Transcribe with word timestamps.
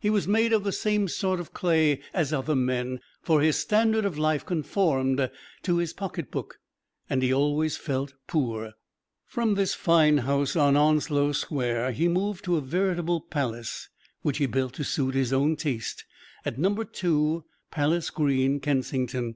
He 0.00 0.08
was 0.08 0.26
made 0.26 0.54
of 0.54 0.64
the 0.64 0.72
same 0.72 1.06
sort 1.06 1.38
of 1.38 1.52
clay 1.52 2.00
as 2.14 2.32
other 2.32 2.54
men, 2.56 2.98
for 3.20 3.42
his 3.42 3.58
standard 3.58 4.06
of 4.06 4.16
life 4.16 4.42
conformed 4.46 5.30
to 5.64 5.76
his 5.76 5.92
pocketbook 5.92 6.60
and 7.10 7.22
he 7.22 7.30
always 7.30 7.76
felt 7.76 8.14
poor. 8.26 8.72
From 9.26 9.52
this 9.54 9.74
fine 9.74 10.16
house 10.16 10.56
on 10.56 10.78
Onslow 10.78 11.32
Square 11.32 11.92
he 11.92 12.08
moved 12.08 12.42
to 12.46 12.56
a 12.56 12.62
veritable 12.62 13.20
palace, 13.20 13.90
which 14.22 14.38
he 14.38 14.46
built 14.46 14.72
to 14.76 14.82
suit 14.82 15.14
his 15.14 15.30
own 15.30 15.56
taste, 15.56 16.06
at 16.46 16.56
Number 16.58 16.86
Two 16.86 17.44
Palace 17.70 18.08
Green, 18.08 18.60
Kensington. 18.60 19.34